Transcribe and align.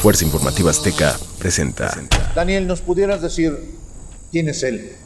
Fuerza 0.00 0.24
Informativa 0.24 0.70
Azteca 0.70 1.18
presenta. 1.40 1.92
Daniel, 2.32 2.68
¿nos 2.68 2.80
pudieras 2.80 3.20
decir 3.20 3.74
quién 4.30 4.48
es 4.48 4.62
él? 4.62 4.96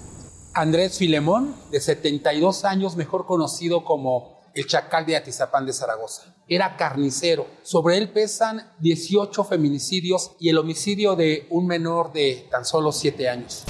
Andrés 0.53 0.99
Filemón, 0.99 1.57
de 1.71 1.81
72 1.81 2.67
años, 2.67 2.95
mejor 2.95 3.25
conocido 3.25 3.87
como 3.87 4.43
el 4.55 4.67
Chacal 4.67 5.07
de 5.07 5.17
Atizapán 5.17 5.65
de 5.65 5.73
Zaragoza. 5.73 6.35
Era 6.47 6.77
carnicero. 6.77 7.47
Sobre 7.63 7.97
él 7.97 8.11
pesan 8.11 8.71
18 8.81 9.45
feminicidios 9.45 10.33
y 10.39 10.51
el 10.51 10.59
homicidio 10.59 11.17
de 11.17 11.47
un 11.49 11.67
menor 11.67 12.13
de 12.13 12.47
tan 12.51 12.67
solo 12.67 12.93
7 12.93 13.31
años. 13.31 13.65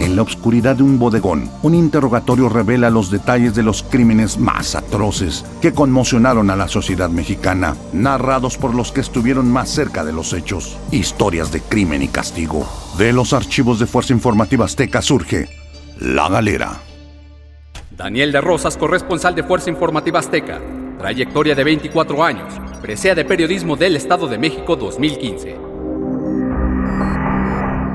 En 0.00 0.16
la 0.16 0.22
oscuridad 0.22 0.76
de 0.76 0.82
un 0.82 0.98
bodegón, 0.98 1.50
un 1.62 1.74
interrogatorio 1.74 2.48
revela 2.48 2.88
los 2.88 3.10
detalles 3.10 3.54
de 3.54 3.62
los 3.62 3.82
crímenes 3.82 4.38
más 4.38 4.74
atroces 4.74 5.44
que 5.60 5.74
conmocionaron 5.74 6.48
a 6.48 6.56
la 6.56 6.68
sociedad 6.68 7.10
mexicana, 7.10 7.76
narrados 7.92 8.56
por 8.56 8.74
los 8.74 8.92
que 8.92 9.02
estuvieron 9.02 9.52
más 9.52 9.68
cerca 9.68 10.02
de 10.02 10.14
los 10.14 10.32
hechos. 10.32 10.78
Historias 10.90 11.52
de 11.52 11.60
crimen 11.60 12.02
y 12.02 12.08
castigo. 12.08 12.66
De 12.96 13.12
los 13.12 13.34
archivos 13.34 13.78
de 13.78 13.84
Fuerza 13.84 14.14
Informativa 14.14 14.64
Azteca 14.64 15.02
surge 15.02 15.50
La 15.98 16.30
Galera. 16.30 16.80
Daniel 17.90 18.32
de 18.32 18.40
Rosas, 18.40 18.78
corresponsal 18.78 19.34
de 19.34 19.42
Fuerza 19.42 19.68
Informativa 19.68 20.20
Azteca. 20.20 20.62
Trayectoria 20.98 21.54
de 21.54 21.64
24 21.64 22.24
años. 22.24 22.54
Presea 22.80 23.14
de 23.14 23.26
Periodismo 23.26 23.76
del 23.76 23.96
Estado 23.96 24.28
de 24.28 24.38
México 24.38 24.76
2015. 24.76 25.58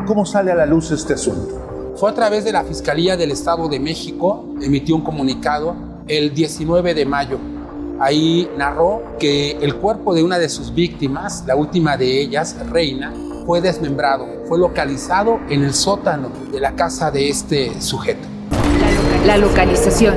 ¿Cómo 0.06 0.24
sale 0.24 0.52
a 0.52 0.56
la 0.56 0.68
luz 0.68 0.92
este 0.92 1.16
asunto? 1.16 1.75
Fue 1.96 2.12
a 2.12 2.14
través 2.14 2.44
de 2.44 2.52
la 2.52 2.66
Fiscalía 2.66 3.16
del 3.16 3.32
Estado 3.32 3.70
de 3.70 3.80
México, 3.80 4.54
emitió 4.62 4.98
un 4.98 5.02
comunicado 5.02 5.76
el 6.10 6.34
19 6.34 6.94
de 6.94 7.06
mayo. 7.06 7.40
Ahí 8.02 8.50
narró 8.58 9.02
que 9.18 9.52
el 9.52 9.76
cuerpo 9.76 10.14
de 10.14 10.22
una 10.22 10.38
de 10.38 10.50
sus 10.50 10.74
víctimas, 10.74 11.46
la 11.48 11.56
última 11.56 11.96
de 11.96 12.20
ellas, 12.20 12.58
Reina, 12.70 13.14
fue 13.46 13.62
desmembrado, 13.62 14.28
fue 14.46 14.60
localizado 14.60 15.40
en 15.50 15.64
el 15.64 15.74
sótano 15.74 16.32
de 16.52 16.60
la 16.60 16.76
casa 16.76 17.12
de 17.12 17.30
este 17.30 17.80
sujeto. 17.80 18.28
La 19.26 19.38
localización. 19.38 20.16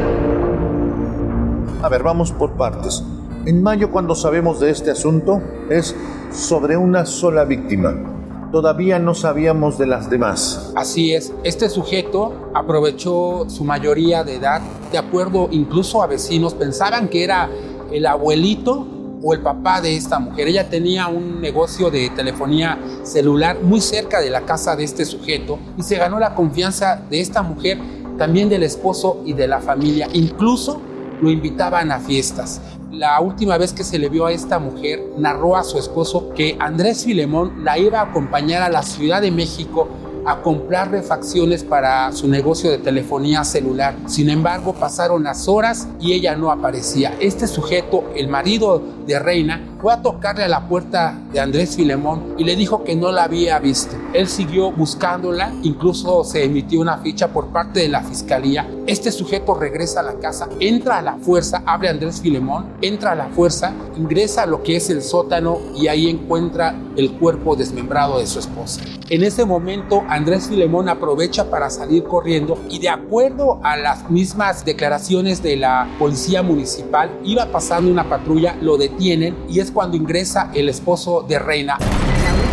A 1.81 1.89
ver, 1.89 2.03
vamos 2.03 2.33
por 2.33 2.57
partes. 2.57 3.05
En 3.47 3.63
mayo, 3.63 3.93
cuando 3.93 4.17
sabemos 4.17 4.59
de 4.59 4.71
este 4.71 4.91
asunto, 4.91 5.41
es 5.71 5.95
sobre 6.33 6.77
una 6.77 7.07
sola 7.07 7.45
víctima. 7.45 8.18
Todavía 8.53 8.99
no 8.99 9.15
sabíamos 9.15 9.77
de 9.77 9.87
las 9.87 10.09
demás. 10.09 10.73
Así 10.75 11.13
es, 11.13 11.35
este 11.45 11.69
sujeto 11.69 12.51
aprovechó 12.55 13.45
su 13.51 13.63
mayoría 13.63 14.25
de 14.25 14.37
edad, 14.37 14.63
de 14.91 14.97
acuerdo 14.97 15.49
incluso 15.51 16.03
a 16.03 16.07
vecinos, 16.07 16.55
pensaban 16.55 17.09
que 17.09 17.25
era 17.25 17.51
el 17.93 18.07
abuelito 18.07 18.87
o 19.23 19.35
el 19.35 19.41
papá 19.41 19.83
de 19.83 19.97
esta 19.97 20.19
mujer. 20.19 20.49
Ella 20.49 20.71
tenía 20.71 21.09
un 21.09 21.43
negocio 21.43 21.91
de 21.91 22.09
telefonía 22.11 22.79
celular 23.03 23.59
muy 23.63 23.83
cerca 23.83 24.21
de 24.21 24.31
la 24.31 24.43
casa 24.43 24.77
de 24.77 24.85
este 24.85 25.05
sujeto 25.05 25.59
y 25.77 25.83
se 25.83 25.97
ganó 25.97 26.19
la 26.19 26.35
confianza 26.35 27.03
de 27.11 27.21
esta 27.21 27.43
mujer, 27.43 27.79
también 28.17 28.49
del 28.49 28.63
esposo 28.63 29.23
y 29.27 29.35
de 29.35 29.47
la 29.47 29.61
familia. 29.61 30.09
Incluso 30.15 30.81
lo 31.21 31.31
invitaban 31.31 31.91
a 31.91 31.99
fiestas. 31.99 32.63
La 32.93 33.21
última 33.21 33.59
vez 33.59 33.75
que 33.75 33.85
se 33.85 33.99
le 33.99 34.09
vio 34.09 34.25
a 34.25 34.33
esta 34.33 34.59
mujer, 34.59 35.03
narró 35.19 35.57
a 35.57 35.63
su 35.63 35.79
esposo 35.79 36.31
que 36.35 36.57
Andrés 36.59 37.05
Filemón 37.05 37.63
la 37.63 37.79
iba 37.79 38.01
a 38.01 38.05
acompañar 38.05 38.63
a 38.63 38.71
la 38.71 38.83
Ciudad 38.83 39.21
de 39.21 39.31
México 39.31 39.89
a 40.25 40.41
comprar 40.41 40.91
refacciones 40.91 41.65
para 41.65 42.11
su 42.13 42.29
negocio 42.29 42.71
de 42.71 42.79
telefonía 42.79 43.45
celular. 43.45 43.95
Sin 44.07 44.31
embargo, 44.31 44.73
pasaron 44.73 45.23
las 45.23 45.49
horas 45.49 45.87
y 46.01 46.13
ella 46.13 46.35
no 46.35 46.51
aparecía. 46.51 47.15
Este 47.21 47.47
sujeto, 47.47 48.05
el 48.17 48.29
marido 48.29 48.83
de 49.09 49.19
Reina, 49.19 49.61
fue 49.81 49.93
a 49.93 50.03
tocarle 50.03 50.45
a 50.45 50.49
la 50.49 50.69
puerta 50.69 51.19
de 51.33 51.41
Andrés 51.41 51.77
Filemón 51.77 52.35
y 52.37 52.45
le 52.45 52.57
dijo 52.57 52.85
que 52.85 52.95
no 52.95 53.11
la 53.11 53.25
había 53.25 53.59
visto. 53.59 53.97
Él 54.13 54.29
siguió 54.29 54.71
buscándola, 54.71 55.53
incluso 55.63 56.25
se 56.25 56.45
emitió 56.45 56.81
una 56.81 56.99
ficha 56.99 57.29
por 57.29 57.49
parte 57.49 57.81
de 57.81 57.89
la 57.89 58.03
fiscalía. 58.03 58.69
Este 58.87 59.11
sujeto 59.11 59.55
regresa 59.55 60.01
a 60.01 60.03
la 60.03 60.15
casa, 60.15 60.49
entra 60.61 60.99
a 60.99 61.03
la 61.03 61.17
fuerza, 61.17 61.63
abre 61.65 61.89
Andrés 61.89 62.21
Filemón, 62.21 62.67
entra 62.83 63.13
a 63.13 63.15
la 63.15 63.29
fuerza, 63.29 63.73
ingresa 63.97 64.43
a 64.43 64.47
lo 64.47 64.63
que 64.63 64.77
es 64.77 64.91
el 64.91 65.03
sótano 65.03 65.59
y 65.75 65.89
ahí 65.89 66.09
encuentra 66.09 66.75
el 66.97 67.13
cuerpo 67.13 67.57
desmembrado 67.57 68.19
de 68.19 68.27
su 68.27 68.39
esposa. 68.39 68.83
En 69.09 69.23
ese 69.23 69.45
momento, 69.47 70.03
Andrés 70.09 70.49
Filemón 70.49 70.89
aprovecha 70.89 71.49
para 71.49 71.71
salir 71.71 72.05
corriendo 72.05 72.59
y 72.69 72.79
de 72.79 72.91
acuerdo 72.91 73.61
a 73.63 73.77
las 73.77 74.11
mismas 74.11 74.65
declaraciones 74.65 75.43
de 75.43 75.57
la 75.57 75.89
policía 75.99 76.43
municipal, 76.43 77.11
iba 77.25 77.47
pasando 77.47 77.91
una 77.91 78.09
patrulla, 78.09 78.57
lo 78.61 78.77
detienen 78.99 79.37
y 79.49 79.61
es 79.61 79.71
cuando 79.71 79.97
ingresa 79.97 80.51
el 80.55 80.69
esposo 80.69 81.25
de 81.27 81.39
Reina. 81.39 81.79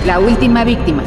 La 0.06 0.20
última 0.20 0.64
víctima. 0.64 1.04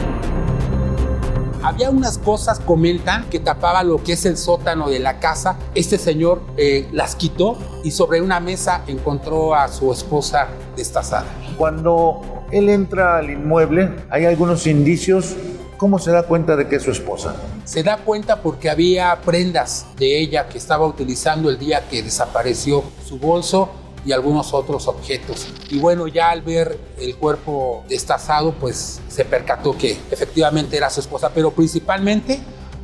Había 1.62 1.90
unas 1.90 2.18
cosas, 2.18 2.58
comentan, 2.60 3.28
que 3.30 3.38
tapaba 3.38 3.84
lo 3.84 4.02
que 4.02 4.14
es 4.14 4.26
el 4.26 4.36
sótano 4.36 4.88
de 4.88 4.98
la 4.98 5.20
casa. 5.20 5.56
Este 5.74 5.98
señor 5.98 6.42
eh, 6.56 6.88
las 6.92 7.14
quitó 7.14 7.56
y 7.84 7.92
sobre 7.92 8.20
una 8.20 8.40
mesa 8.40 8.82
encontró 8.88 9.54
a 9.54 9.68
su 9.68 9.92
esposa 9.92 10.48
destazada. 10.76 11.26
Cuando 11.56 12.20
él 12.50 12.68
entra 12.68 13.18
al 13.18 13.30
inmueble, 13.30 13.90
hay 14.10 14.24
algunos 14.24 14.66
indicios. 14.66 15.36
¿Cómo 15.76 16.00
se 16.00 16.10
da 16.10 16.24
cuenta 16.24 16.56
de 16.56 16.66
que 16.66 16.76
es 16.76 16.82
su 16.82 16.90
esposa? 16.90 17.36
Se 17.64 17.84
da 17.84 17.98
cuenta 17.98 18.42
porque 18.42 18.70
había 18.70 19.16
prendas 19.24 19.86
de 19.96 20.18
ella 20.18 20.48
que 20.48 20.58
estaba 20.58 20.84
utilizando 20.86 21.50
el 21.50 21.58
día 21.58 21.86
que 21.88 22.02
desapareció 22.02 22.82
su 23.06 23.18
bolso 23.18 23.68
y 24.04 24.12
algunos 24.12 24.54
otros 24.54 24.88
objetos. 24.88 25.48
Y 25.70 25.78
bueno, 25.78 26.06
ya 26.06 26.30
al 26.30 26.42
ver 26.42 26.78
el 26.98 27.16
cuerpo 27.16 27.84
destazado, 27.88 28.52
pues 28.52 29.00
se 29.08 29.24
percató 29.24 29.76
que 29.76 29.98
efectivamente 30.10 30.76
era 30.76 30.90
su 30.90 31.00
esposa, 31.00 31.30
pero 31.34 31.50
principalmente 31.50 32.40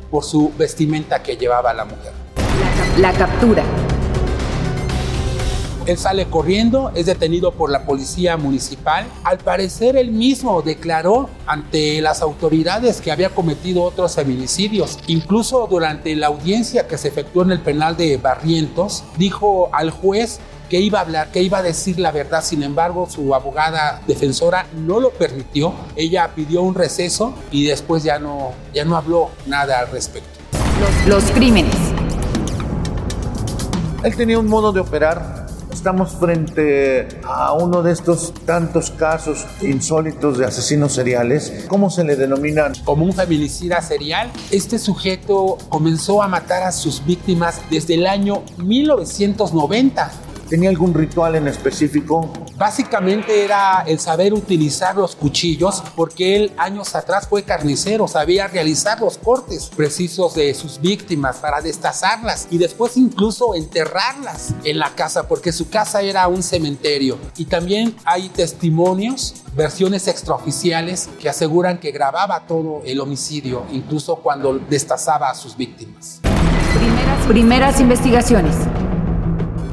por 0.09 0.23
su 0.23 0.51
vestimenta 0.57 1.21
que 1.21 1.37
llevaba 1.37 1.73
la 1.73 1.85
mujer. 1.85 2.13
La 2.97 3.11
captura. 3.13 3.63
Él 5.85 5.97
sale 5.99 6.25
corriendo, 6.25 6.91
es 6.95 7.05
detenido 7.05 7.51
por 7.51 7.69
la 7.69 7.85
policía 7.85 8.37
municipal. 8.37 9.05
Al 9.23 9.37
parecer 9.37 9.95
él 9.95 10.11
mismo 10.11 10.63
declaró 10.63 11.29
ante 11.45 12.01
las 12.01 12.21
autoridades 12.21 13.01
que 13.01 13.11
había 13.11 13.29
cometido 13.29 13.83
otros 13.83 14.15
feminicidios. 14.15 14.97
Incluso 15.07 15.67
durante 15.69 16.15
la 16.15 16.27
audiencia 16.27 16.87
que 16.87 16.97
se 16.97 17.09
efectuó 17.09 17.43
en 17.43 17.51
el 17.51 17.59
penal 17.59 17.95
de 17.97 18.17
Barrientos, 18.17 19.03
dijo 19.17 19.69
al 19.73 19.91
juez 19.91 20.39
que 20.69 20.79
iba 20.79 20.97
a 20.97 21.01
hablar, 21.03 21.31
que 21.31 21.43
iba 21.43 21.59
a 21.59 21.61
decir 21.61 21.99
la 21.99 22.11
verdad. 22.11 22.43
Sin 22.43 22.63
embargo, 22.63 23.07
su 23.07 23.35
abogada 23.35 24.01
defensora 24.07 24.65
no 24.75 24.99
lo 24.99 25.11
permitió. 25.11 25.73
Ella 25.95 26.31
pidió 26.33 26.63
un 26.63 26.73
receso 26.73 27.35
y 27.51 27.65
después 27.65 28.03
ya 28.03 28.17
no, 28.17 28.53
ya 28.73 28.85
no 28.85 28.97
habló 28.97 29.29
nada 29.45 29.79
al 29.79 29.91
respecto. 29.91 30.29
Los, 31.07 31.23
los 31.23 31.31
crímenes. 31.31 31.75
Él 34.03 34.15
tenía 34.15 34.39
un 34.39 34.47
modo 34.47 34.71
de 34.71 34.79
operar. 34.79 35.44
Estamos 35.75 36.13
frente 36.15 37.05
a 37.25 37.51
uno 37.51 37.83
de 37.83 37.91
estos 37.91 38.33
tantos 38.45 38.91
casos 38.91 39.45
insólitos 39.61 40.37
de 40.37 40.45
asesinos 40.45 40.93
seriales. 40.93 41.65
¿Cómo 41.67 41.89
se 41.89 42.05
le 42.05 42.15
denominan? 42.15 42.73
Como 42.85 43.03
un 43.03 43.11
feminicida 43.11 43.81
serial, 43.81 44.31
este 44.51 44.79
sujeto 44.79 45.57
comenzó 45.67 46.23
a 46.23 46.29
matar 46.29 46.63
a 46.63 46.71
sus 46.71 47.05
víctimas 47.05 47.59
desde 47.69 47.95
el 47.95 48.07
año 48.07 48.41
1990. 48.57 50.11
¿Tenía 50.49 50.69
algún 50.69 50.93
ritual 50.93 51.35
en 51.35 51.49
específico? 51.49 52.31
Básicamente 52.57 53.43
era 53.43 53.83
el 53.85 53.99
saber 53.99 54.33
utilizar 54.33 54.95
los 54.95 55.15
cuchillos 55.15 55.83
porque 55.93 56.37
él 56.37 56.53
años 56.57 56.95
atrás 56.95 57.27
fue 57.27 57.43
carnicero, 57.43 58.07
sabía 58.07 58.47
realizar 58.47 59.01
los 59.01 59.17
cortes 59.17 59.69
precisos 59.75 60.35
de 60.35 60.53
sus 60.53 60.79
víctimas 60.79 61.37
para 61.37 61.59
destazarlas 61.59 62.47
y 62.49 62.57
después 62.57 62.95
incluso 62.95 63.55
enterrarlas 63.55 64.53
en 64.63 64.79
la 64.79 64.95
casa 64.95 65.27
porque 65.27 65.51
su 65.51 65.69
casa 65.69 66.01
era 66.01 66.29
un 66.29 66.43
cementerio. 66.43 67.17
Y 67.35 67.45
también 67.45 67.93
hay 68.05 68.29
testimonios, 68.29 69.35
versiones 69.53 70.07
extraoficiales 70.07 71.09
que 71.19 71.27
aseguran 71.27 71.77
que 71.77 71.91
grababa 71.91 72.47
todo 72.47 72.81
el 72.85 73.01
homicidio, 73.01 73.65
incluso 73.73 74.15
cuando 74.17 74.59
destazaba 74.69 75.29
a 75.29 75.35
sus 75.35 75.57
víctimas. 75.57 76.21
Primeras, 76.77 77.25
primeras 77.27 77.79
investigaciones. 77.81 78.55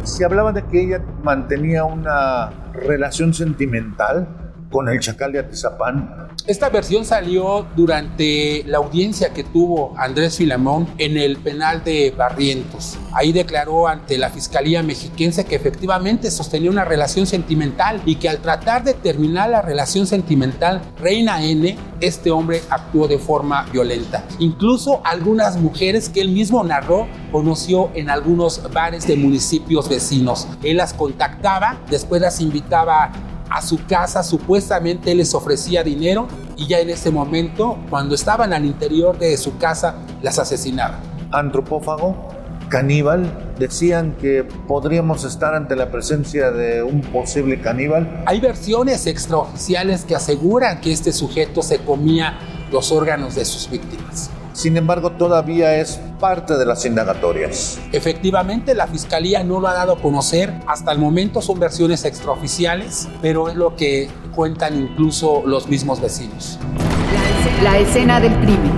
Se 0.04 0.24
hablaba 0.24 0.52
de 0.52 0.64
que 0.64 0.82
ella 0.82 1.00
mantenía 1.22 1.84
una 1.84 2.50
relación 2.72 3.32
sentimental 3.32 4.26
con 4.72 4.88
el 4.88 4.98
chacal 4.98 5.30
de 5.30 5.38
Atizapán. 5.38 6.28
Esta 6.46 6.70
versión 6.70 7.04
salió 7.04 7.66
durante 7.76 8.64
la 8.66 8.78
audiencia 8.78 9.32
que 9.32 9.44
tuvo 9.44 9.94
Andrés 9.96 10.38
Filamón 10.38 10.88
en 10.98 11.16
el 11.16 11.36
penal 11.36 11.84
de 11.84 12.12
Barrientos. 12.16 12.98
Ahí 13.12 13.32
declaró 13.32 13.86
ante 13.86 14.18
la 14.18 14.30
Fiscalía 14.30 14.82
Mexiquense 14.82 15.44
que 15.44 15.54
efectivamente 15.54 16.30
sostenía 16.30 16.70
una 16.70 16.84
relación 16.84 17.26
sentimental 17.26 18.02
y 18.06 18.16
que 18.16 18.28
al 18.28 18.38
tratar 18.38 18.82
de 18.82 18.94
terminar 18.94 19.50
la 19.50 19.62
relación 19.62 20.06
sentimental, 20.06 20.82
Reina 20.98 21.44
N, 21.44 21.76
este 22.00 22.30
hombre 22.30 22.62
actuó 22.70 23.06
de 23.06 23.18
forma 23.18 23.64
violenta. 23.70 24.24
Incluso 24.38 25.00
algunas 25.04 25.56
mujeres 25.58 26.08
que 26.08 26.22
él 26.22 26.30
mismo 26.30 26.64
narró 26.64 27.06
conoció 27.30 27.90
en 27.94 28.10
algunos 28.10 28.72
bares 28.72 29.06
de 29.06 29.16
municipios 29.16 29.88
vecinos. 29.88 30.48
Él 30.62 30.78
las 30.78 30.94
contactaba, 30.94 31.78
después 31.88 32.20
las 32.20 32.40
invitaba 32.40 33.12
a 33.52 33.60
su 33.60 33.84
casa, 33.86 34.22
supuestamente 34.22 35.14
les 35.14 35.34
ofrecía 35.34 35.84
dinero 35.84 36.26
y 36.56 36.66
ya 36.66 36.78
en 36.78 36.88
ese 36.88 37.10
momento, 37.10 37.78
cuando 37.90 38.14
estaban 38.14 38.52
al 38.52 38.64
interior 38.64 39.18
de 39.18 39.36
su 39.36 39.58
casa, 39.58 39.96
las 40.22 40.38
asesinaban. 40.38 41.00
Antropófago, 41.30 42.16
caníbal, 42.70 43.54
decían 43.58 44.16
que 44.18 44.44
podríamos 44.66 45.24
estar 45.24 45.54
ante 45.54 45.76
la 45.76 45.90
presencia 45.90 46.50
de 46.50 46.82
un 46.82 47.02
posible 47.02 47.60
caníbal. 47.60 48.24
Hay 48.26 48.40
versiones 48.40 49.06
extraoficiales 49.06 50.06
que 50.06 50.16
aseguran 50.16 50.80
que 50.80 50.90
este 50.90 51.12
sujeto 51.12 51.60
se 51.60 51.78
comía 51.78 52.38
los 52.70 52.90
órganos 52.90 53.34
de 53.34 53.44
sus 53.44 53.70
víctimas. 53.70 54.30
Sin 54.54 54.78
embargo, 54.78 55.12
todavía 55.12 55.76
es 55.76 56.00
parte 56.22 56.56
de 56.56 56.64
las 56.64 56.86
indagatorias. 56.86 57.80
Efectivamente, 57.90 58.76
la 58.76 58.86
fiscalía 58.86 59.42
no 59.42 59.58
lo 59.58 59.66
ha 59.66 59.74
dado 59.74 59.94
a 59.94 60.00
conocer. 60.00 60.54
Hasta 60.68 60.92
el 60.92 60.98
momento 61.00 61.42
son 61.42 61.58
versiones 61.58 62.04
extraoficiales, 62.04 63.08
pero 63.20 63.48
es 63.48 63.56
lo 63.56 63.74
que 63.74 64.08
cuentan 64.32 64.78
incluso 64.78 65.42
los 65.44 65.66
mismos 65.66 66.00
vecinos. 66.00 66.60
La 67.64 67.76
escena 67.76 68.20
del 68.20 68.32
crimen. 68.36 68.70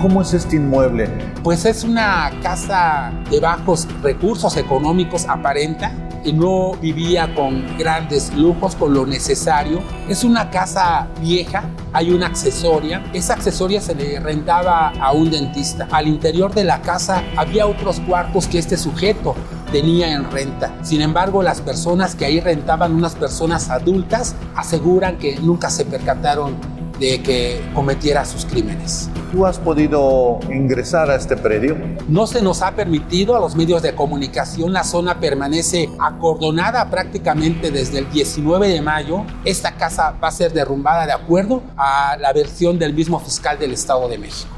¿Cómo 0.00 0.22
es 0.22 0.32
este 0.32 0.56
inmueble? 0.56 1.10
Pues 1.42 1.66
es 1.66 1.84
una 1.84 2.30
casa 2.42 3.12
de 3.30 3.38
bajos 3.38 3.86
recursos 4.02 4.56
económicos, 4.56 5.26
aparenta, 5.28 5.92
no 6.32 6.74
vivía 6.80 7.34
con 7.34 7.76
grandes 7.78 8.32
lujos, 8.34 8.76
con 8.76 8.94
lo 8.94 9.06
necesario. 9.06 9.80
Es 10.08 10.24
una 10.24 10.50
casa 10.50 11.08
vieja, 11.20 11.64
hay 11.92 12.10
una 12.10 12.26
accesoria. 12.26 13.02
Esa 13.12 13.34
accesoria 13.34 13.80
se 13.80 13.94
le 13.94 14.20
rentaba 14.20 14.90
a 14.90 15.12
un 15.12 15.30
dentista. 15.30 15.88
Al 15.90 16.06
interior 16.06 16.54
de 16.54 16.64
la 16.64 16.82
casa 16.82 17.24
había 17.36 17.66
otros 17.66 18.00
cuartos 18.00 18.46
que 18.46 18.58
este 18.58 18.76
sujeto 18.76 19.34
tenía 19.72 20.12
en 20.12 20.30
renta. 20.30 20.72
Sin 20.82 21.00
embargo, 21.00 21.42
las 21.42 21.60
personas 21.60 22.14
que 22.14 22.26
ahí 22.26 22.40
rentaban, 22.40 22.94
unas 22.94 23.14
personas 23.14 23.70
adultas, 23.70 24.36
aseguran 24.54 25.16
que 25.16 25.36
nunca 25.40 25.70
se 25.70 25.84
percataron 25.84 26.56
de 27.00 27.22
que 27.22 27.60
cometiera 27.74 28.24
sus 28.24 28.44
crímenes. 28.44 29.08
¿Tú 29.32 29.46
has 29.46 29.58
podido 29.58 30.40
ingresar 30.50 31.10
a 31.10 31.14
este 31.14 31.38
predio? 31.38 31.74
No 32.06 32.26
se 32.26 32.42
nos 32.42 32.60
ha 32.60 32.72
permitido 32.72 33.34
a 33.34 33.40
los 33.40 33.56
medios 33.56 33.80
de 33.80 33.94
comunicación, 33.94 34.74
la 34.74 34.84
zona 34.84 35.20
permanece 35.20 35.88
acordonada 35.98 36.90
prácticamente 36.90 37.70
desde 37.70 38.00
el 38.00 38.10
19 38.10 38.68
de 38.68 38.82
mayo. 38.82 39.24
Esta 39.46 39.72
casa 39.72 40.14
va 40.22 40.28
a 40.28 40.32
ser 40.32 40.52
derrumbada 40.52 41.06
de 41.06 41.12
acuerdo 41.12 41.62
a 41.78 42.18
la 42.20 42.30
versión 42.34 42.78
del 42.78 42.92
mismo 42.92 43.18
fiscal 43.20 43.58
del 43.58 43.72
Estado 43.72 44.06
de 44.06 44.18
México. 44.18 44.54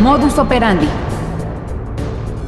Modus 0.00 0.38
operandi. 0.38 0.88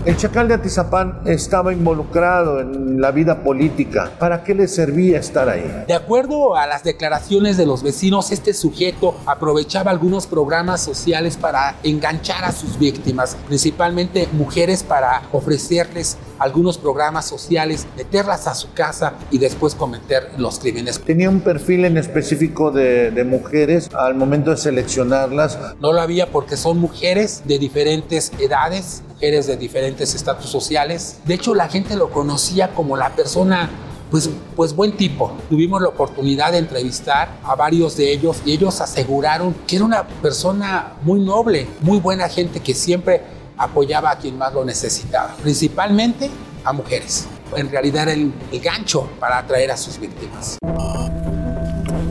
El 0.04 0.18
chacal 0.18 0.48
de 0.48 0.54
Atizapán 0.54 1.22
estaba 1.24 1.72
involucrado 1.72 2.60
en 2.60 3.00
la 3.00 3.10
vida 3.10 3.42
política. 3.42 4.12
¿Para 4.18 4.44
qué 4.44 4.54
le 4.54 4.68
servía 4.68 5.18
estar 5.18 5.48
ahí? 5.48 5.84
De 5.88 5.94
acuerdo 5.94 6.56
a 6.56 6.66
las 6.66 6.84
declaraciones 6.84 7.56
de 7.56 7.64
los 7.64 7.82
vecinos, 7.82 8.30
este 8.30 8.52
sujeto 8.52 9.16
aprovechaba 9.24 9.90
algunos 9.90 10.26
programas 10.26 10.82
sociales 10.82 11.38
para 11.38 11.76
enganchar 11.82 12.44
a 12.44 12.52
sus 12.52 12.78
víctimas, 12.78 13.38
principalmente 13.46 14.28
mujeres 14.32 14.82
para 14.82 15.22
ofrecerles 15.32 16.18
algunos 16.38 16.76
programas 16.76 17.26
sociales, 17.26 17.86
meterlas 17.96 18.46
a 18.46 18.54
su 18.54 18.74
casa 18.74 19.14
y 19.30 19.38
después 19.38 19.74
cometer 19.74 20.32
los 20.36 20.58
crímenes. 20.58 21.00
¿Tenía 21.00 21.30
un 21.30 21.40
perfil 21.40 21.86
en 21.86 21.96
específico 21.96 22.70
de, 22.70 23.10
de 23.10 23.24
mujeres 23.24 23.88
al 23.94 24.14
momento 24.14 24.50
de 24.50 24.58
seleccionarlas? 24.58 25.58
No 25.80 25.94
lo 25.94 26.02
había 26.02 26.30
porque 26.30 26.58
son 26.58 26.78
mujeres 26.78 27.42
de 27.46 27.58
diferentes 27.58 28.32
edades, 28.38 29.02
mujeres 29.14 29.46
de 29.46 29.56
diferentes 29.56 30.14
estatus 30.14 30.50
sociales. 30.50 31.19
De 31.25 31.34
hecho, 31.34 31.55
la 31.55 31.69
gente 31.69 31.96
lo 31.96 32.11
conocía 32.11 32.75
como 32.75 32.96
la 32.96 33.14
persona 33.14 33.70
pues, 34.11 34.28
pues 34.56 34.75
buen 34.75 34.96
tipo. 34.96 35.32
Tuvimos 35.49 35.81
la 35.81 35.88
oportunidad 35.88 36.52
de 36.52 36.58
entrevistar 36.58 37.38
a 37.44 37.55
varios 37.55 37.96
de 37.96 38.12
ellos 38.12 38.43
y 38.44 38.52
ellos 38.52 38.81
aseguraron 38.81 39.55
que 39.66 39.76
era 39.76 39.84
una 39.84 40.06
persona 40.06 40.94
muy 41.02 41.20
noble, 41.20 41.66
muy 41.81 41.99
buena 41.99 42.28
gente 42.28 42.61
que 42.61 42.75
siempre 42.75 43.22
apoyaba 43.56 44.11
a 44.11 44.19
quien 44.19 44.37
más 44.37 44.52
lo 44.52 44.64
necesitaba, 44.64 45.37
principalmente 45.43 46.31
a 46.64 46.72
mujeres. 46.72 47.26
En 47.56 47.70
realidad 47.70 48.05
era 48.05 48.12
el, 48.12 48.32
el 48.50 48.60
gancho 48.60 49.08
para 49.20 49.38
atraer 49.38 49.70
a 49.70 49.76
sus 49.76 49.99
víctimas. 49.99 50.58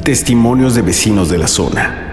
Testimonios 0.04 0.76
de 0.76 0.82
vecinos 0.82 1.30
de 1.30 1.38
la 1.38 1.48
zona. 1.48 2.12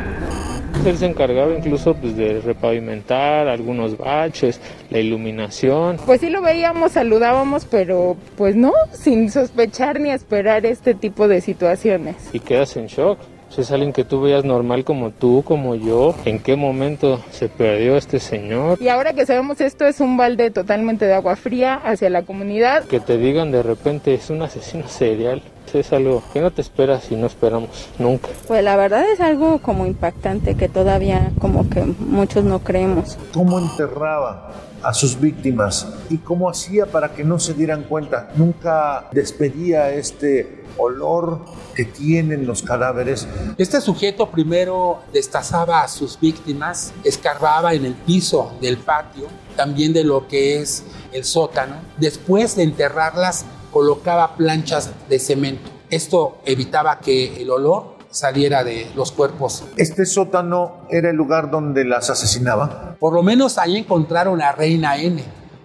Él 0.86 0.96
se 0.96 1.06
encargaba 1.06 1.52
incluso 1.54 1.94
pues, 1.94 2.16
de 2.16 2.40
repavimentar 2.40 3.48
algunos 3.48 3.98
baches, 3.98 4.60
la 4.88 4.98
iluminación. 4.98 5.98
Pues 6.06 6.20
sí 6.20 6.30
lo 6.30 6.40
veíamos, 6.40 6.92
saludábamos, 6.92 7.66
pero 7.66 8.16
pues 8.36 8.56
no, 8.56 8.72
sin 8.92 9.30
sospechar 9.30 10.00
ni 10.00 10.10
esperar 10.10 10.64
este 10.64 10.94
tipo 10.94 11.28
de 11.28 11.42
situaciones. 11.42 12.16
Y 12.32 12.40
quedas 12.40 12.76
en 12.76 12.86
shock. 12.86 13.18
Pues 13.48 13.66
es 13.66 13.72
alguien 13.72 13.92
que 13.92 14.04
tú 14.04 14.20
veías 14.20 14.44
normal 14.44 14.84
como 14.84 15.10
tú, 15.10 15.42
como 15.44 15.74
yo. 15.74 16.14
¿En 16.24 16.38
qué 16.38 16.54
momento 16.54 17.20
se 17.32 17.48
perdió 17.48 17.96
este 17.96 18.20
señor? 18.20 18.78
Y 18.80 18.86
ahora 18.86 19.12
que 19.12 19.26
sabemos 19.26 19.60
esto 19.60 19.86
es 19.86 19.98
un 19.98 20.16
balde 20.16 20.52
totalmente 20.52 21.04
de 21.04 21.14
agua 21.14 21.34
fría 21.34 21.74
hacia 21.74 22.10
la 22.10 22.22
comunidad. 22.22 22.84
Que 22.84 23.00
te 23.00 23.18
digan 23.18 23.50
de 23.50 23.64
repente 23.64 24.14
es 24.14 24.30
un 24.30 24.42
asesino 24.42 24.86
serial. 24.86 25.42
Es 25.74 25.92
algo 25.92 26.22
que 26.32 26.40
no 26.40 26.50
te 26.50 26.62
esperas 26.62 27.10
y 27.12 27.16
no 27.16 27.26
esperamos 27.26 27.70
nunca. 27.98 28.28
Pues 28.48 28.64
la 28.64 28.76
verdad 28.76 29.04
es 29.10 29.20
algo 29.20 29.60
como 29.62 29.86
impactante 29.86 30.56
que 30.56 30.68
todavía 30.68 31.30
como 31.40 31.68
que 31.70 31.82
muchos 31.84 32.44
no 32.44 32.58
creemos. 32.60 33.16
¿Cómo 33.32 33.58
enterraba 33.58 34.52
a 34.82 34.94
sus 34.94 35.20
víctimas 35.20 35.86
y 36.08 36.18
cómo 36.18 36.50
hacía 36.50 36.86
para 36.86 37.12
que 37.12 37.22
no 37.22 37.38
se 37.38 37.54
dieran 37.54 37.84
cuenta? 37.84 38.30
Nunca 38.34 39.08
despedía 39.12 39.90
este 39.90 40.64
olor 40.76 41.44
que 41.74 41.84
tienen 41.84 42.46
los 42.46 42.62
cadáveres. 42.62 43.28
Este 43.56 43.80
sujeto 43.80 44.30
primero 44.30 45.00
destazaba 45.12 45.82
a 45.82 45.88
sus 45.88 46.18
víctimas, 46.18 46.92
escarbaba 47.04 47.74
en 47.74 47.84
el 47.84 47.94
piso 47.94 48.54
del 48.60 48.78
patio, 48.78 49.26
también 49.56 49.92
de 49.92 50.04
lo 50.04 50.26
que 50.26 50.60
es 50.60 50.84
el 51.12 51.24
sótano. 51.24 51.76
Después 51.96 52.56
de 52.56 52.64
enterrarlas, 52.64 53.44
colocaba 53.70 54.36
planchas 54.36 54.90
de 55.08 55.18
cemento. 55.18 55.70
Esto 55.90 56.38
evitaba 56.44 57.00
que 57.00 57.42
el 57.42 57.50
olor 57.50 57.96
saliera 58.10 58.64
de 58.64 58.90
los 58.94 59.12
cuerpos. 59.12 59.64
¿Este 59.76 60.04
sótano 60.04 60.86
era 60.90 61.10
el 61.10 61.16
lugar 61.16 61.50
donde 61.50 61.84
las 61.84 62.10
asesinaba? 62.10 62.96
Por 62.98 63.14
lo 63.14 63.22
menos 63.22 63.58
ahí 63.58 63.76
encontraron 63.76 64.42
a 64.42 64.52
Reina 64.52 64.96
N, 64.96 65.22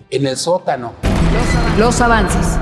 en 0.09 0.27
el 0.27 0.37
sótano. 0.37 0.93
Los 1.77 1.99
avances. 2.01 2.57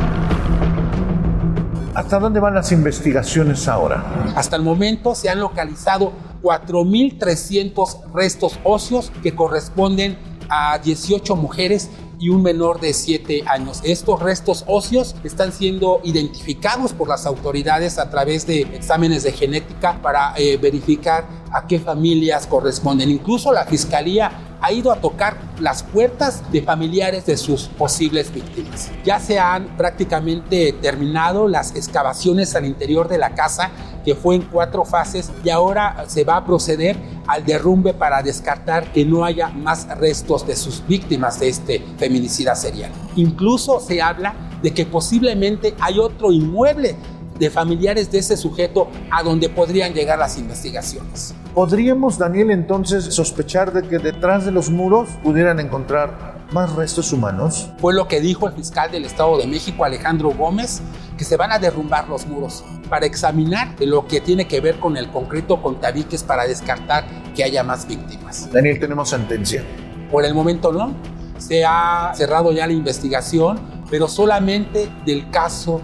¿Hasta 1.96 2.20
dónde 2.20 2.40
van 2.40 2.56
las 2.56 2.72
investigaciones 2.72 3.68
ahora? 3.68 4.04
Hasta 4.36 4.56
el 4.56 4.64
momento 4.64 5.14
se 5.14 5.30
han 5.30 5.40
localizado 5.40 6.12
4.300 6.42 8.12
restos 8.14 8.60
óseos 8.64 9.12
que 9.22 9.36
corresponden 9.36 10.18
a 10.50 10.80
18 10.80 11.36
mujeres 11.36 11.90
y 12.24 12.30
un 12.30 12.42
menor 12.42 12.80
de 12.80 12.94
7 12.94 13.44
años. 13.48 13.82
Estos 13.84 14.22
restos 14.22 14.64
óseos 14.66 15.14
están 15.26 15.52
siendo 15.52 16.00
identificados 16.06 16.94
por 16.94 17.10
las 17.10 17.26
autoridades 17.26 18.00
a 18.00 18.10
través 18.10 18.48
de 18.48 18.62
exámenes 18.62 19.24
de 19.24 19.34
genética 19.34 20.02
para 20.02 20.34
eh, 20.38 20.56
verificar 20.56 21.28
a 21.52 21.68
qué 21.68 21.80
familias 21.80 22.48
corresponden. 22.48 23.10
Incluso 23.10 23.52
la 23.52 23.66
fiscalía 23.66 24.53
ha 24.64 24.72
ido 24.72 24.94
a 24.94 24.96
tocar 24.96 25.38
las 25.60 25.84
puertas 25.84 26.42
de 26.52 26.62
familiares 26.62 27.26
de 27.26 27.36
sus 27.36 27.64
posibles 27.64 28.34
víctimas. 28.34 28.90
Ya 29.04 29.20
se 29.20 29.38
han 29.38 29.76
prácticamente 29.76 30.72
terminado 30.82 31.50
las 31.50 31.76
excavaciones 31.76 32.56
al 32.56 32.66
interior 32.66 33.10
de 33.10 33.18
la 33.18 33.36
casa, 33.36 33.72
que 34.06 34.16
fue 34.16 34.36
en 34.36 34.44
cuatro 34.44 34.86
fases, 34.86 35.32
y 35.44 35.50
ahora 35.50 36.06
se 36.08 36.24
va 36.24 36.38
a 36.38 36.46
proceder 36.46 36.98
al 37.28 37.44
derrumbe 37.44 37.94
para 37.94 38.24
descartar 38.24 38.94
que 38.94 39.04
no 39.04 39.26
haya 39.26 39.50
más 39.50 39.86
restos 39.98 40.48
de 40.48 40.56
sus 40.56 40.88
víctimas 40.88 41.42
de 41.42 41.50
este 41.50 41.86
feminicida 41.98 42.56
serial. 42.56 42.92
Incluso 43.18 43.82
se 43.82 44.02
habla 44.02 44.34
de 44.62 44.74
que 44.74 44.86
posiblemente 44.86 45.76
hay 45.82 46.00
otro 46.00 46.32
inmueble 46.32 46.96
de 47.38 47.50
familiares 47.50 48.10
de 48.10 48.20
ese 48.20 48.38
sujeto 48.38 48.88
a 49.12 49.24
donde 49.24 49.50
podrían 49.50 49.94
llegar 49.94 50.20
las 50.20 50.38
investigaciones. 50.38 51.36
¿Podríamos, 51.54 52.18
Daniel, 52.18 52.50
entonces 52.50 53.06
sospechar 53.14 53.72
de 53.74 53.84
que 53.84 54.00
detrás 54.00 54.44
de 54.44 54.52
los 54.52 54.72
muros 54.72 55.08
pudieran 55.22 55.60
encontrar 55.60 56.48
más 56.52 56.74
restos 56.74 57.14
humanos? 57.14 57.70
Fue 57.78 57.94
lo 57.94 58.08
que 58.08 58.20
dijo 58.22 58.48
el 58.48 58.54
fiscal 58.54 58.90
del 58.90 59.06
Estado 59.06 59.38
de 59.38 59.46
México, 59.46 59.86
Alejandro 59.86 60.32
Gómez, 60.32 60.82
que 61.16 61.24
se 61.24 61.38
van 61.38 61.52
a 61.52 61.60
derrumbar 61.60 62.10
los 62.10 62.26
muros 62.26 62.64
para 62.90 63.06
examinar 63.06 63.76
lo 63.82 64.08
que 64.08 64.20
tiene 64.20 64.48
que 64.48 64.62
ver 64.62 64.80
con 64.80 64.98
el 64.98 65.12
concreto 65.12 65.62
con 65.62 65.80
tabiques 65.80 66.24
para 66.24 66.48
descartar 66.48 67.06
que 67.36 67.44
haya 67.44 67.64
más 67.64 67.88
víctimas. 67.88 68.52
Daniel, 68.52 68.80
tenemos 68.80 69.10
sentencia. 69.10 69.64
Por 70.10 70.26
el 70.26 70.34
momento 70.34 70.72
no. 70.72 70.92
Se 71.38 71.64
ha 71.64 72.14
cerrado 72.16 72.52
ya 72.52 72.66
la 72.66 72.74
investigación, 72.74 73.60
pero 73.92 74.08
solamente 74.08 74.90
del 75.06 75.30
caso 75.30 75.82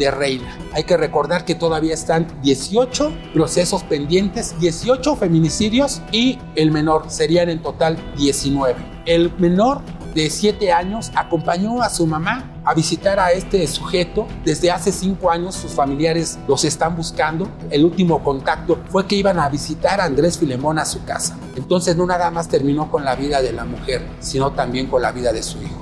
de 0.00 0.10
Reina. 0.10 0.56
Hay 0.72 0.82
que 0.82 0.96
recordar 0.96 1.44
que 1.44 1.54
todavía 1.54 1.94
están 1.94 2.26
18 2.42 3.12
procesos 3.32 3.84
pendientes, 3.84 4.58
18 4.58 5.14
feminicidios 5.14 6.02
y 6.10 6.38
el 6.56 6.72
menor 6.72 7.04
serían 7.08 7.50
en 7.50 7.62
total 7.62 7.96
19. 8.16 8.74
El 9.06 9.32
menor 9.38 9.82
de 10.14 10.28
7 10.28 10.72
años 10.72 11.12
acompañó 11.14 11.82
a 11.82 11.90
su 11.90 12.06
mamá 12.06 12.50
a 12.64 12.74
visitar 12.74 13.20
a 13.20 13.30
este 13.30 13.66
sujeto. 13.66 14.26
Desde 14.44 14.70
hace 14.70 14.90
cinco 14.90 15.30
años 15.30 15.54
sus 15.54 15.72
familiares 15.72 16.38
los 16.48 16.64
están 16.64 16.96
buscando. 16.96 17.48
El 17.70 17.84
último 17.84 18.22
contacto 18.24 18.78
fue 18.88 19.06
que 19.06 19.16
iban 19.16 19.38
a 19.38 19.48
visitar 19.48 20.00
a 20.00 20.04
Andrés 20.04 20.38
Filemón 20.38 20.78
a 20.78 20.84
su 20.84 21.04
casa. 21.04 21.36
Entonces 21.56 21.96
no 21.96 22.06
nada 22.06 22.30
más 22.30 22.48
terminó 22.48 22.90
con 22.90 23.04
la 23.04 23.14
vida 23.14 23.42
de 23.42 23.52
la 23.52 23.64
mujer, 23.64 24.06
sino 24.20 24.52
también 24.52 24.86
con 24.86 25.02
la 25.02 25.12
vida 25.12 25.32
de 25.32 25.42
su 25.42 25.58
hijo. 25.62 25.78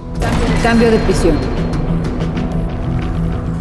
Cambio 0.62 0.90
de 0.90 0.98
prisión. 0.98 1.67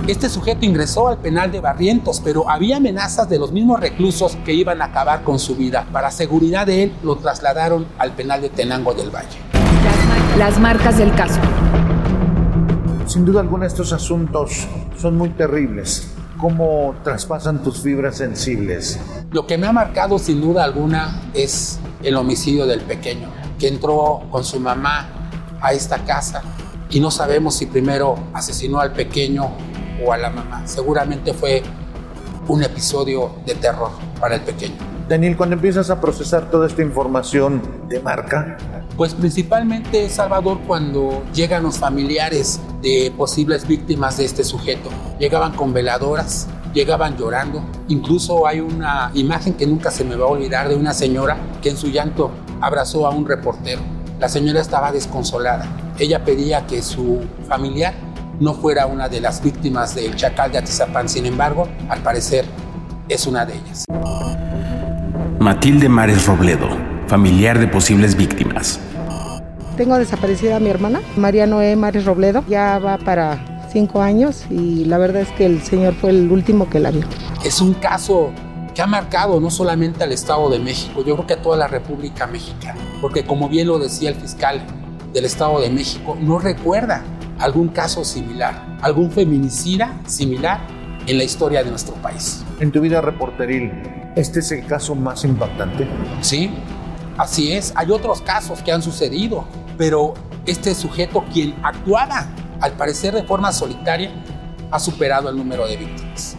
Este 0.08 0.30
sujeto 0.30 0.66
ingresó 0.66 1.10
al 1.10 1.18
penal 1.18 1.52
de 1.52 1.60
Barrientos, 1.60 2.22
pero 2.24 2.50
había 2.50 2.78
amenazas 2.78 3.28
de 3.28 3.38
los 3.38 3.52
mismos 3.52 3.82
reclusos 3.82 4.38
que 4.46 4.54
iban 4.54 4.82
a 4.82 4.86
acabar 4.86 5.22
con 5.26 5.38
su 5.38 5.58
vida. 5.58 5.86
Para 5.92 6.12
seguridad 6.12 6.66
de 6.66 6.84
él, 6.84 6.94
lo 7.04 7.18
trasladaron 7.18 7.86
al 7.98 8.14
penal 8.14 8.42
de 8.42 8.48
Tenango 8.48 8.94
del 8.94 9.14
Valle. 9.14 9.38
Las 10.38 10.62
marcas 10.62 10.98
del 10.98 11.14
caso. 11.14 11.42
Sin 13.06 13.26
duda 13.26 13.42
alguna 13.42 13.66
estos 13.66 13.92
asuntos 13.92 14.66
son 14.98 15.18
muy 15.18 15.32
terribles. 15.32 16.14
¿Cómo 16.38 16.96
traspasan 17.04 17.62
tus 17.62 17.82
fibras 17.82 18.16
sensibles? 18.16 19.02
Lo 19.32 19.46
que 19.46 19.58
me 19.58 19.68
ha 19.68 19.74
marcado 19.74 20.20
sin 20.20 20.40
duda 20.40 20.64
alguna 20.64 21.22
es 21.34 21.80
el 22.02 22.16
homicidio 22.16 22.66
del 22.66 22.80
pequeño, 22.80 23.28
que 23.60 23.68
entró 23.68 24.24
con 24.32 24.46
su 24.46 24.62
mamá 24.62 25.10
a 25.60 25.74
esta 25.74 25.98
casa 26.06 26.44
y 26.90 27.00
no 27.00 27.12
sabemos 27.12 27.56
si 27.56 27.66
primero 27.66 28.18
asesinó 28.34 28.80
al 28.80 28.94
pequeño 28.94 29.52
o 30.04 30.14
a 30.14 30.18
la 30.18 30.30
mamá. 30.30 30.64
Seguramente 30.66 31.34
fue 31.34 31.64
un 32.48 32.64
episodio 32.64 33.32
de 33.46 33.56
terror 33.56 33.92
para 34.20 34.36
el 34.36 34.42
pequeño. 34.42 34.76
Daniel, 35.08 35.38
cuando 35.38 35.56
empiezas 35.56 35.90
a 35.90 36.02
procesar 36.02 36.50
toda 36.50 36.68
esta 36.68 36.82
información, 36.82 37.62
¿te 37.90 38.00
marca? 38.02 38.58
Pues 38.98 39.14
principalmente, 39.14 40.10
Salvador, 40.10 40.60
cuando 40.68 41.24
llegan 41.34 41.64
los 41.64 41.78
familiares 41.78 42.60
de 42.82 43.14
posibles 43.16 43.66
víctimas 43.68 44.18
de 44.18 44.26
este 44.26 44.44
sujeto. 44.44 44.90
Llegaban 45.18 45.54
con 45.54 45.72
veladoras, 45.72 46.48
llegaban 46.74 47.16
llorando. 47.18 47.64
Incluso 47.88 48.48
hay 48.48 48.60
una 48.60 49.12
imagen 49.14 49.54
que 49.54 49.66
nunca 49.66 49.92
se 49.92 50.04
me 50.04 50.16
va 50.16 50.26
a 50.26 50.30
olvidar 50.30 50.68
de 50.68 50.76
una 50.76 50.94
señora 50.94 51.38
que 51.62 51.70
en 51.70 51.78
su 51.78 51.88
llanto 51.88 52.32
abrazó 52.60 53.08
a 53.08 53.12
un 53.12 53.26
reportero. 53.26 53.82
La 54.20 54.28
señora 54.28 54.60
estaba 54.60 54.92
desconsolada. 54.92 55.66
Ella 56.00 56.26
pedía 56.26 56.68
que 56.68 56.82
su 56.82 57.22
familiar 57.48 57.94
no 58.40 58.54
fuera 58.54 58.86
una 58.86 59.10
de 59.10 59.20
las 59.20 59.42
víctimas 59.44 59.96
del 59.96 60.16
chacal 60.16 60.52
de 60.52 60.60
Atizapán. 60.60 61.10
Sin 61.10 61.26
embargo, 61.26 61.68
al 61.90 62.02
parecer 62.02 62.46
es 63.10 63.28
una 63.28 63.46
de 63.46 63.56
ellas. 63.56 63.86
Matilde 65.40 65.90
Mares 65.90 66.26
Robledo, 66.26 66.68
familiar 67.08 67.60
de 67.60 67.68
posibles 67.68 68.16
víctimas. 68.16 68.80
Tengo 69.78 69.98
desaparecida 69.98 70.58
a 70.58 70.60
mi 70.60 70.70
hermana, 70.70 71.02
María 71.16 71.46
Noé 71.46 71.76
Mares 71.76 72.06
Robledo. 72.06 72.44
Ya 72.48 72.80
va 72.80 72.98
para 72.98 73.68
cinco 73.72 74.02
años 74.02 74.46
y 74.50 74.86
la 74.86 74.98
verdad 74.98 75.22
es 75.22 75.30
que 75.30 75.46
el 75.46 75.62
señor 75.62 75.94
fue 75.94 76.10
el 76.10 76.32
último 76.32 76.70
que 76.70 76.80
la 76.80 76.92
vio. 76.92 77.04
Es 77.46 77.62
un 77.62 77.74
caso 77.76 78.32
que 78.74 78.82
ha 78.82 78.88
marcado 78.88 79.40
no 79.40 79.50
solamente 79.50 80.04
al 80.04 80.12
Estado 80.12 80.50
de 80.50 80.60
México, 80.60 81.04
yo 81.04 81.16
creo 81.16 81.28
que 81.28 81.34
a 81.34 81.42
toda 81.42 81.58
la 81.58 81.68
República 81.68 82.28
Mexicana, 82.28 82.80
porque 83.02 83.24
como 83.24 83.50
bien 83.50 83.68
lo 83.68 83.80
decía 83.80 84.10
el 84.10 84.16
fiscal 84.16 84.62
del 85.14 85.26
Estado 85.26 85.62
de 85.62 85.70
México, 85.70 86.16
no 86.20 86.38
recuerda 86.40 87.04
algún 87.40 87.70
caso 87.70 88.04
similar, 88.04 88.78
algún 88.82 89.12
feminicida 89.12 90.00
similar 90.06 90.60
en 91.06 91.18
la 91.18 91.24
historia 91.24 91.64
de 91.64 91.70
nuestro 91.70 91.96
país. 91.96 92.44
En 92.60 92.72
tu 92.72 92.82
vida 92.82 93.02
reporteril, 93.02 93.72
¿este 94.16 94.40
es 94.40 94.52
el 94.52 94.66
caso 94.66 94.96
más 94.96 95.24
impactante? 95.24 95.88
Sí, 96.22 96.52
así 97.18 97.54
es. 97.54 97.74
Hay 97.76 97.92
otros 97.92 98.22
casos 98.22 98.62
que 98.62 98.72
han 98.72 98.82
sucedido, 98.82 99.48
pero 99.78 100.14
este 100.46 100.76
sujeto, 100.76 101.24
quien 101.32 101.56
actuaba 101.64 102.28
al 102.60 102.74
parecer 102.74 103.14
de 103.14 103.24
forma 103.24 103.52
solitaria, 103.52 104.12
ha 104.72 104.80
superado 104.80 105.30
el 105.30 105.38
número 105.38 105.68
de 105.68 105.78
víctimas. 105.78 106.36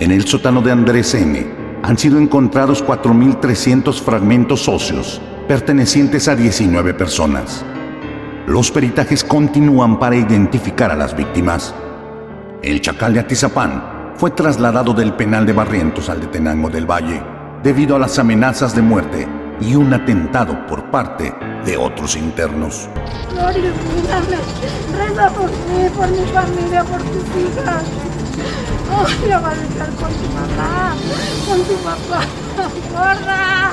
En 0.00 0.10
el 0.10 0.26
sótano 0.26 0.60
de 0.60 0.72
Andrés 0.72 1.14
N. 1.14 1.46
han 1.82 1.96
sido 1.96 2.18
encontrados 2.18 2.84
4.300 2.84 4.00
fragmentos 4.00 4.68
óseos 4.68 5.20
pertenecientes 5.46 6.26
a 6.26 6.34
19 6.34 6.94
personas. 6.94 7.64
Los 8.46 8.70
peritajes 8.70 9.24
continúan 9.24 9.98
para 9.98 10.16
identificar 10.16 10.90
a 10.90 10.96
las 10.96 11.16
víctimas. 11.16 11.74
El 12.62 12.82
chacal 12.82 13.14
de 13.14 13.20
Atizapán 13.20 14.12
fue 14.16 14.32
trasladado 14.32 14.92
del 14.92 15.14
penal 15.14 15.46
de 15.46 15.54
Barrientos 15.54 16.10
al 16.10 16.20
de 16.20 16.26
Tenango 16.26 16.68
del 16.68 16.84
Valle 16.84 17.22
debido 17.62 17.96
a 17.96 17.98
las 17.98 18.18
amenazas 18.18 18.76
de 18.76 18.82
muerte 18.82 19.26
y 19.62 19.74
un 19.74 19.94
atentado 19.94 20.66
por 20.66 20.90
parte 20.90 21.34
de 21.64 21.78
otros 21.78 22.16
internos. 22.16 22.86
Gloria, 23.32 23.72
reza 24.92 25.30
por 25.30 25.50
mí, 25.50 25.88
por 25.96 26.10
mi 26.10 26.26
familia, 26.26 26.84
por 26.84 27.00
tus 27.02 27.24
hijas. 27.40 27.82
Oh, 28.92 29.06
va 29.42 29.50
a 29.50 29.54
dejar 29.54 29.88
con 29.94 30.12
tu 30.12 30.28
mamá, 30.34 30.94
con 31.48 31.62
tu 31.62 31.74
papá. 31.82 32.26
¡Gorda! 32.92 33.72